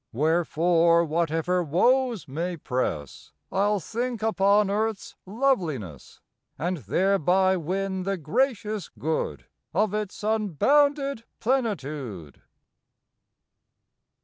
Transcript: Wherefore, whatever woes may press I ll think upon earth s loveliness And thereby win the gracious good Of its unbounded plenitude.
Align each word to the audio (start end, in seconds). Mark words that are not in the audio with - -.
Wherefore, 0.11 1.05
whatever 1.05 1.61
woes 1.61 2.27
may 2.27 2.57
press 2.57 3.33
I 3.51 3.65
ll 3.67 3.79
think 3.79 4.23
upon 4.23 4.71
earth 4.71 4.97
s 4.97 5.15
loveliness 5.27 6.19
And 6.57 6.77
thereby 6.77 7.55
win 7.55 8.01
the 8.01 8.17
gracious 8.17 8.89
good 8.97 9.45
Of 9.75 9.93
its 9.93 10.23
unbounded 10.23 11.25
plenitude. 11.39 12.41